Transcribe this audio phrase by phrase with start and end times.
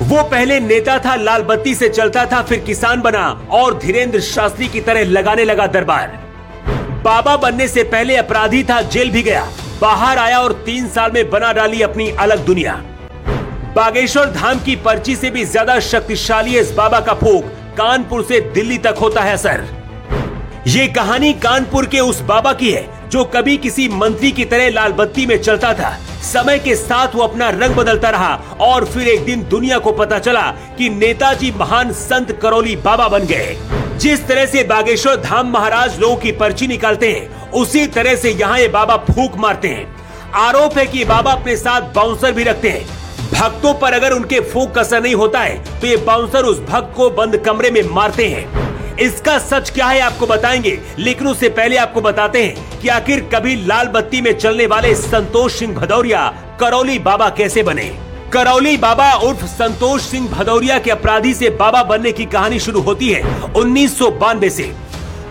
[0.00, 4.68] वो पहले नेता था लाल बत्ती से चलता था, फिर किसान बना और धीरेन्द्र शास्त्री
[4.68, 6.08] की तरह लगाने लगा दरबार।
[7.04, 9.46] बाबा बनने से पहले अपराधी था, जेल भी गया।
[9.80, 12.74] बाहर आया और तीन साल में बना डाली अपनी अलग दुनिया।
[13.74, 17.44] बागेश्वर धाम की पर्ची से भी ज़्यादा शक्तिशाली इस बाबा का फूक
[17.78, 19.66] कानपुर से दिल्ली तक होता है सर
[20.66, 24.92] ये कहानी कानपुर के उस बाबा की है जो कभी किसी मंत्री की तरह लाल
[24.92, 29.24] बत्ती में चलता था। समय के साथ वो अपना रंग बदलता रहा और फिर एक
[29.24, 33.56] दिन दुनिया को पता चला कि नेताजी महान संत करौली बाबा बन गए।
[33.98, 38.58] जिस तरह से बागेश्वर धाम महाराज लोगों की पर्ची निकालते हैं, उसी तरह से यहाँ
[38.58, 39.86] ये बाबा फूक मारते हैं।
[40.36, 42.86] आरोप है कि बाबा अपने साथ बाउंसर भी रखते हैं।
[43.30, 47.08] भक्तों पर अगर उनके फूक असर नहीं होता है तो ये बाउंसर उस भक्त को
[47.12, 48.67] बंद कमरे में मारते हैं।
[49.00, 53.54] इसका सच क्या है आपको बताएँगे, लेकिन उससे पहले आपको बताते हैं कि आखिर कभी
[53.66, 56.26] लाल बत्ती में चलने वाले संतोष सिंह भदौरिया
[56.60, 57.84] करौली बाबा कैसे बने?
[58.32, 63.08] करौली बाबा उर्फ़ संतोष सिंह भदौरिया के अपराधी से बाबा बनने की कहानी शुरू होती
[63.08, 63.22] है
[63.56, 63.98] उन्नीस
[64.48, 64.72] से।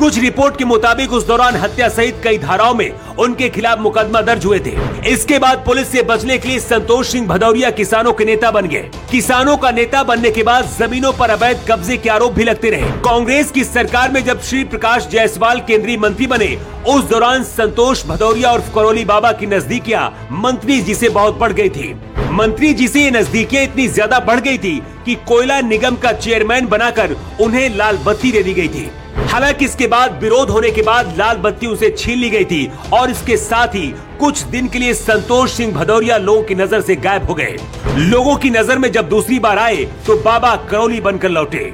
[0.00, 4.44] कुछ रिपोर्ट के मुताबिक उस दौरान हत्या सहित कई धाराओं में उनके खिलाफ मुकदमा दर्ज
[4.46, 4.72] हुए थे।
[5.08, 8.90] इसके बाद पुलिस से बचने के लिए संतोष सिंह भदौरिया किसानों के नेता बन गए।
[9.10, 12.90] किसानों का नेता बनने के बाद जमीनों पर अवैध कब्जे के आरोप भी लगते रहे।
[13.04, 16.56] कांग्रेस की सरकार में जब श्री प्रकाश जायसवाल केंद्रीय मंत्री बने,
[16.88, 21.68] उस दौरान संतोष भदौरिया और करौली बाबा की नजदीकियाँ मंत्री जी से बहुत बढ़ गई
[21.68, 21.94] थी।
[22.30, 27.16] मंत्री जी से नजदीकियाँ इतनी ज़्यादा बढ़ गई थी कि कोयला निगम का चेयरमैन बनाकर
[27.40, 28.90] उन्हें लाल बत्ती दे दी गई थी।
[29.30, 33.10] हालाँकि इसके बाद, विरोध होने के बाद लाल बत्ती उसे छीन ली गई थी और
[33.10, 33.86] इसके साथ ही
[34.20, 37.56] कुछ दिन के लिए संतोष सिंह भदौरिया लोगों की नज़र से गायब हो गए।
[37.98, 41.64] लोगों की नज़र में जब दूसरी बार आए तो बाबा करौली बनकर लौटे।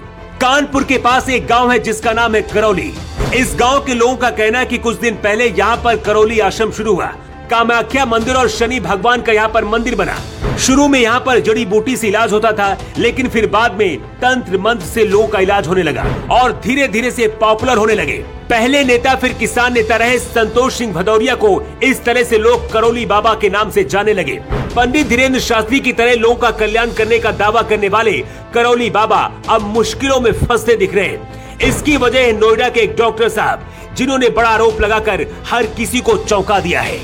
[0.40, 2.92] कानपुर के पास एक गाँव है जिसका नाम है करौली।
[3.36, 6.70] इस गाँव के लोगों का कहना है कि कुछ दिन पहले यहाँ पर करौली आश्रम
[6.72, 7.12] शुरू हुआ।
[7.50, 10.16] कामाख्या मंदिर और शनि भगवान का यहाँ पर मंदिर बना।
[10.58, 14.58] शुरू में यहाँ पर जड़ी बूटी से इलाज होता था, लेकिन फिर बाद में तंत्र
[14.58, 18.16] मंत्र से लोगों का इलाज होने लगा और धीरे धीरे से पॉपुलर होने लगे।
[18.50, 23.06] पहले नेता, फिर किसान नेता रहे। संतोष सिंह भदौरिया को इस तरह से लोग करौली
[23.06, 24.38] बाबा के नाम से जाने लगे।
[24.76, 28.12] पंडित धीरेन्द्र शास्त्री की तरह लोगों का कल्याण करने का दावा करने वाले
[28.54, 32.96] करौली बाबा अब मुश्किलों में फंसते दिख रहे हैं। इसकी वजह है नोएडा के एक
[32.96, 33.66] डॉक्टर साहब,
[33.96, 36.98] जिन्होंने बड़ा आरोप लगाकर हर किसी को चौंका दिया है।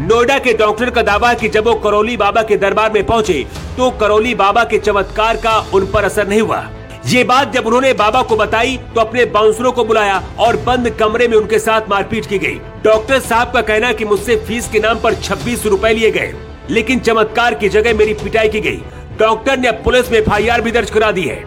[0.00, 3.34] नोएडा के डॉक्टर का दावा कि जब वो करौली बाबा के दरबार में पहुँचे
[3.76, 6.62] तो करौली बाबा के चमत्कार का उन पर असर नहीं हुआ।
[7.06, 11.28] ये बात जब उन्होंने बाबा को बताई तो अपने बाउंसरों को बुलाया और बंद कमरे
[11.28, 15.00] में उनके साथ मारपीट की गई। डॉक्टर साहब का कहना कि मुझसे फ़ीस के नाम
[15.00, 16.32] पर छब्बीस रूपए लिए गए,
[16.70, 18.82] लेकिन चमत्कार की जगह मेरी पिटाई की गई।
[19.18, 21.44] डॉक्टर ने पुलिस में एफआईआर भी दर्ज करा दी है।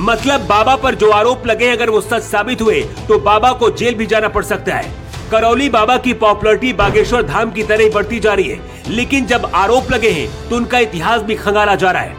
[0.00, 3.94] मतलब बाबा पर जो आरोप लगे अगर वो सच साबित हुए तो बाबा को जेल
[3.94, 4.96] भी जाना पड़ सकता है।
[5.30, 9.90] करौली बाबा की पॉपुलरिटी बागेश्वर धाम की तरह बढ़ती जा रही है। लेकिन जब आरोप
[9.92, 12.14] लगे हैं तो उनका इतिहास भी खंगाला जा रहा है।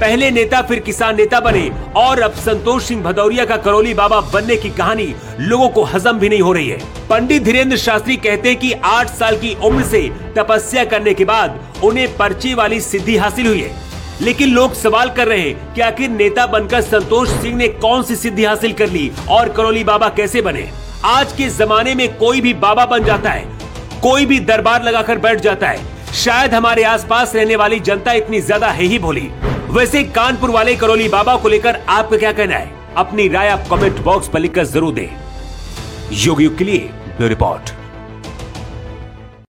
[0.00, 4.56] पहले नेता, फिर किसान नेता बने, और अब संतोष सिंह भदौरिया का करौली बाबा बनने
[4.56, 6.78] की कहानी लोगों को हजम भी नहीं हो रही है।
[7.08, 10.08] पंडित धीरेन्द्र शास्त्री कहते हैं कि आठ साल की उम्र से
[10.38, 13.70] तपस्या करने के बाद उन्हें पर्ची वाली सिद्धि हासिल हुई है।
[14.20, 18.16] लेकिन लोग सवाल कर रहे हैं, कि आखिर नेता बनकर संतोष सिंह ने कौन सी
[18.16, 20.70] सिद्धि हासिल कर ली, और करौली बाबा कैसे बने?
[21.04, 23.44] आज के जमाने में कोई भी बाबा बन जाता है,
[24.02, 28.68] कोई भी दरबार लगाकर बैठ जाता है। शायद हमारे आसपास रहने वाली जनता इतनी ज़्यादा
[28.68, 29.28] है ही भोली।
[29.70, 32.70] वैसे कानपुर वाले करोली बाबा को लेकर आपका क्या कहना है?
[32.96, 35.08] अपनी राय आप कमेंट बॉक्स पर लिखकर ज़रूर दें।
[36.14, 36.90] योग के लिए
[37.20, 37.74] रिपोर्ट।